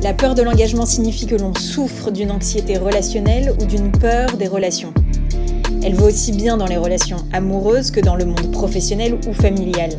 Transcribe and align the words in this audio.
La 0.00 0.14
peur 0.14 0.36
de 0.36 0.42
l'engagement 0.42 0.86
signifie 0.86 1.26
que 1.26 1.34
l'on 1.34 1.52
souffre 1.54 2.12
d'une 2.12 2.30
anxiété 2.30 2.78
relationnelle 2.78 3.52
ou 3.60 3.64
d'une 3.64 3.90
peur 3.90 4.36
des 4.36 4.46
relations. 4.46 4.94
Elle 5.82 5.94
vaut 5.94 6.06
aussi 6.06 6.30
bien 6.30 6.56
dans 6.56 6.66
les 6.66 6.76
relations 6.76 7.18
amoureuses 7.32 7.90
que 7.90 7.98
dans 7.98 8.14
le 8.14 8.24
monde 8.24 8.52
professionnel 8.52 9.18
ou 9.28 9.32
familial. 9.32 9.90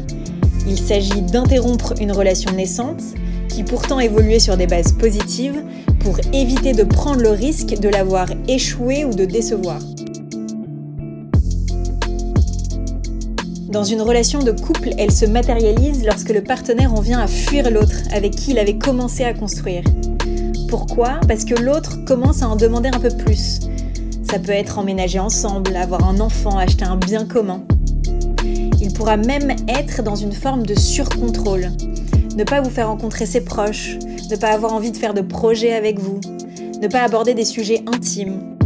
Il 0.65 0.79
s'agit 0.79 1.21
d'interrompre 1.21 1.95
une 1.99 2.13
relation 2.13 2.51
naissante, 2.53 3.01
qui 3.49 3.63
pourtant 3.63 3.99
évoluait 3.99 4.39
sur 4.39 4.55
des 4.55 4.67
bases 4.67 4.93
positives, 4.93 5.63
pour 5.99 6.17
éviter 6.31 6.71
de 6.71 6.83
prendre 6.83 7.21
le 7.21 7.31
risque 7.31 7.77
de 7.77 7.89
la 7.89 8.05
voir 8.05 8.27
échouer 8.47 9.03
ou 9.03 9.13
de 9.13 9.25
décevoir. 9.25 9.79
Dans 13.69 13.83
une 13.83 14.01
relation 14.01 14.39
de 14.39 14.51
couple, 14.51 14.89
elle 14.97 15.11
se 15.11 15.25
matérialise 15.25 16.03
lorsque 16.03 16.29
le 16.29 16.41
partenaire 16.41 16.91
en 16.91 17.01
vient 17.01 17.19
à 17.19 17.27
fuir 17.27 17.69
l'autre 17.69 17.97
avec 18.11 18.31
qui 18.35 18.49
il 18.49 18.57
avait 18.57 18.79
commencé 18.79 19.23
à 19.23 19.35
construire. 19.35 19.83
Pourquoi? 20.67 21.19
Parce 21.27 21.45
que 21.45 21.53
l'autre 21.53 22.03
commence 22.03 22.41
à 22.41 22.49
en 22.49 22.55
demander 22.55 22.89
un 22.89 22.99
peu 22.99 23.09
plus. 23.15 23.59
Ça 24.23 24.39
peut 24.39 24.53
être 24.53 24.79
emménager 24.79 25.19
ensemble, 25.19 25.75
avoir 25.75 26.09
un 26.09 26.19
enfant, 26.19 26.57
acheter 26.57 26.85
un 26.85 26.95
bien 26.97 27.25
commun. 27.25 27.63
Il 28.81 28.91
pourra 28.91 29.17
même 29.17 29.51
être 29.67 30.01
dans 30.01 30.15
une 30.15 30.33
forme 30.33 30.65
de 30.65 30.73
surcontrôle. 30.73 31.69
Ne 32.35 32.45
pas 32.45 32.61
vous 32.61 32.71
faire 32.71 32.87
rencontrer 32.87 33.27
ses 33.27 33.41
proches, 33.41 33.99
ne 34.31 34.35
pas 34.35 34.49
avoir 34.49 34.73
envie 34.73 34.91
de 34.91 34.97
faire 34.97 35.13
de 35.13 35.21
projets 35.21 35.73
avec 35.73 35.99
vous, 35.99 36.19
ne 36.81 36.87
pas 36.87 37.03
aborder 37.03 37.35
des 37.35 37.45
sujets 37.45 37.83
intimes, 37.85 38.57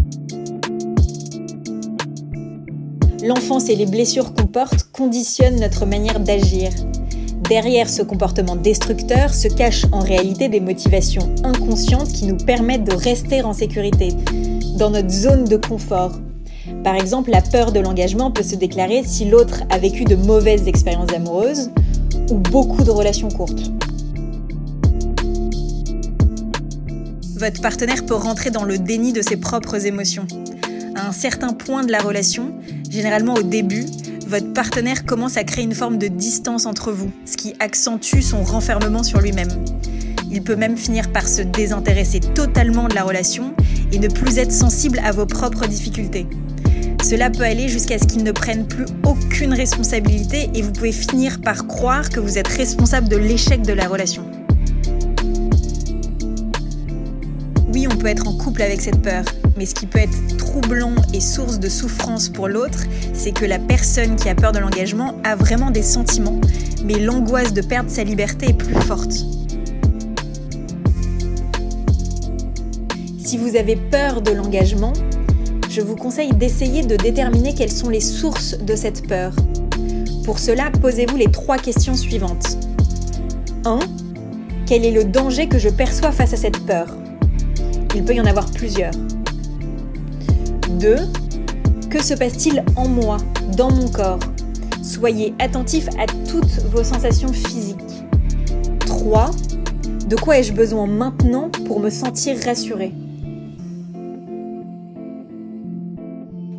l'enfance 3.23 3.69
et 3.69 3.75
les 3.75 3.85
blessures 3.85 4.33
qu'on 4.33 4.47
porte 4.47 4.83
conditionnent 4.91 5.59
notre 5.59 5.85
manière 5.85 6.19
d'agir. 6.19 6.69
Derrière 7.49 7.89
ce 7.89 8.01
comportement 8.01 8.55
destructeur 8.55 9.33
se 9.33 9.47
cachent 9.47 9.85
en 9.91 9.99
réalité 9.99 10.49
des 10.49 10.59
motivations 10.59 11.33
inconscientes 11.43 12.11
qui 12.11 12.25
nous 12.25 12.37
permettent 12.37 12.83
de 12.83 12.95
rester 12.95 13.41
en 13.41 13.53
sécurité, 13.53 14.09
dans 14.77 14.89
notre 14.89 15.09
zone 15.09 15.45
de 15.45 15.57
confort. 15.57 16.11
Par 16.83 16.95
exemple, 16.95 17.31
la 17.31 17.41
peur 17.41 17.71
de 17.71 17.79
l'engagement 17.79 18.31
peut 18.31 18.43
se 18.43 18.55
déclarer 18.55 19.03
si 19.05 19.25
l'autre 19.25 19.63
a 19.69 19.77
vécu 19.77 20.03
de 20.03 20.15
mauvaises 20.15 20.67
expériences 20.67 21.13
amoureuses 21.13 21.69
ou 22.29 22.35
beaucoup 22.35 22.83
de 22.83 22.91
relations 22.91 23.29
courtes. 23.29 23.71
Votre 27.35 27.61
partenaire 27.61 28.05
peut 28.05 28.15
rentrer 28.15 28.51
dans 28.51 28.63
le 28.63 28.77
déni 28.77 29.11
de 29.11 29.21
ses 29.21 29.35
propres 29.37 29.85
émotions. 29.85 30.25
À 30.95 31.07
un 31.07 31.11
certain 31.11 31.53
point 31.53 31.83
de 31.83 31.91
la 31.91 31.99
relation, 31.99 32.53
généralement 32.93 33.33
au 33.33 33.41
début, 33.41 33.85
votre 34.27 34.53
partenaire 34.53 35.03
commence 35.05 35.35
à 35.37 35.43
créer 35.43 35.63
une 35.63 35.73
forme 35.73 35.97
de 35.97 36.07
distance 36.07 36.67
entre 36.67 36.91
vous, 36.91 37.11
ce 37.25 37.35
qui 37.37 37.55
accentue 37.59 38.21
son 38.21 38.43
renfermement 38.43 39.01
sur 39.01 39.19
lui-même. 39.19 39.49
Il 40.31 40.43
peut 40.43 40.55
même 40.55 40.77
finir 40.77 41.11
par 41.11 41.27
se 41.27 41.41
désintéresser 41.41 42.19
totalement 42.19 42.87
de 42.87 42.93
la 42.93 43.03
relation 43.03 43.55
et 43.91 43.97
ne 43.97 44.07
plus 44.07 44.37
être 44.37 44.51
sensible 44.51 45.01
à 45.03 45.11
vos 45.11 45.25
propres 45.25 45.65
difficultés. 45.65 46.27
Cela 47.03 47.31
peut 47.31 47.43
aller 47.43 47.67
jusqu'à 47.67 47.97
ce 47.97 48.05
qu'il 48.05 48.23
ne 48.23 48.31
prenne 48.31 48.67
plus 48.67 48.85
aucune 49.03 49.53
responsabilité 49.53 50.51
et 50.53 50.61
vous 50.61 50.71
pouvez 50.71 50.91
finir 50.91 51.41
par 51.41 51.65
croire 51.65 52.09
que 52.09 52.19
vous 52.19 52.37
êtes 52.37 52.47
responsable 52.47 53.09
de 53.09 53.17
l'échec 53.17 53.63
de 53.63 53.73
la 53.73 53.87
relation. 53.87 54.23
Oui, 57.73 57.87
on 57.91 57.95
peut 57.95 58.07
être 58.07 58.27
en 58.27 58.37
couple 58.37 58.61
avec 58.61 58.81
cette 58.81 59.01
peur, 59.01 59.25
mais 59.57 59.65
ce 59.65 59.75
qui 59.75 59.85
peut 59.85 59.99
être 59.99 60.37
troublant 60.37 60.95
et 61.13 61.19
source 61.19 61.59
de 61.59 61.69
souffrance 61.69 62.29
pour 62.29 62.47
l'autre, 62.47 62.83
c'est 63.13 63.31
que 63.31 63.45
la 63.45 63.59
personne 63.59 64.15
qui 64.15 64.29
a 64.29 64.35
peur 64.35 64.51
de 64.51 64.59
l'engagement 64.59 65.15
a 65.23 65.35
vraiment 65.35 65.71
des 65.71 65.83
sentiments, 65.83 66.39
mais 66.83 66.99
l'angoisse 66.99 67.53
de 67.53 67.61
perdre 67.61 67.89
sa 67.89 68.03
liberté 68.03 68.49
est 68.49 68.53
plus 68.53 68.75
forte. 68.81 69.13
Si 73.23 73.37
vous 73.37 73.55
avez 73.55 73.75
peur 73.75 74.21
de 74.21 74.31
l'engagement, 74.31 74.93
je 75.69 75.81
vous 75.81 75.95
conseille 75.95 76.33
d'essayer 76.33 76.83
de 76.83 76.95
déterminer 76.95 77.53
quelles 77.55 77.71
sont 77.71 77.89
les 77.89 78.01
sources 78.01 78.57
de 78.57 78.75
cette 78.75 79.07
peur. 79.07 79.33
Pour 80.23 80.39
cela, 80.39 80.71
posez-vous 80.81 81.17
les 81.17 81.31
trois 81.31 81.57
questions 81.57 81.95
suivantes. 81.95 82.57
1. 83.65 83.79
Quel 84.67 84.85
est 84.85 84.91
le 84.91 85.03
danger 85.03 85.47
que 85.47 85.57
je 85.57 85.69
perçois 85.69 86.11
face 86.11 86.33
à 86.33 86.37
cette 86.37 86.59
peur? 86.65 86.95
Il 87.95 88.03
peut 88.03 88.13
y 88.13 88.21
en 88.21 88.25
avoir 88.25 88.49
plusieurs. 88.51 88.93
2. 90.79 90.95
Que 91.89 92.03
se 92.03 92.13
passe-t-il 92.13 92.63
en 92.75 92.87
moi, 92.87 93.17
dans 93.55 93.71
mon 93.71 93.87
corps? 93.87 94.19
Soyez 94.81 95.33
attentif 95.39 95.87
à 95.99 96.05
toutes 96.27 96.59
vos 96.71 96.83
sensations 96.83 97.31
physiques. 97.31 97.77
3. 98.79 99.31
De 100.07 100.15
quoi 100.15 100.39
ai-je 100.39 100.53
besoin 100.53 100.87
maintenant 100.87 101.49
pour 101.65 101.79
me 101.79 101.89
sentir 101.89 102.37
rassurée? 102.43 102.93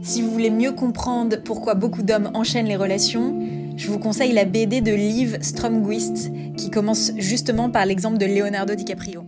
Si 0.03 0.23
vous 0.23 0.31
voulez 0.31 0.51
mieux 0.51 0.73
comprendre 0.73 1.37
pourquoi 1.45 1.75
beaucoup 1.75 2.03
d'hommes 2.03 2.31
enchaînent 2.35 2.67
les 2.67 2.77
relations, 2.77 3.35
je 3.77 3.91
vous 3.91 3.99
conseille 3.99 4.33
la 4.33 4.45
BD 4.45 4.81
de 4.81 4.93
Liv 4.93 5.39
Stromquist 5.41 6.31
qui 6.57 6.71
commence 6.71 7.13
justement 7.17 7.71
par 7.71 7.87
l'exemple 7.87 8.19
de 8.19 8.27
Leonardo 8.27 8.75
DiCaprio. 8.75 9.25